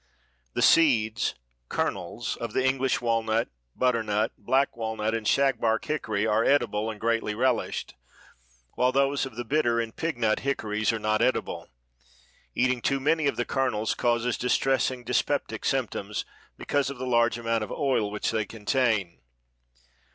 [0.53, 1.35] The seeds
[1.69, 7.35] (kernels) of the English walnut, butternut, black walnut and shagbark hickory are edible and greatly
[7.35, 7.93] relished,
[8.73, 11.69] while those of the bitter and pignut hickories are not edible.
[12.55, 16.25] Eating too many of the kernels causes distressing dyspeptic symptoms
[16.57, 19.21] because of the large amount of oil which they contain.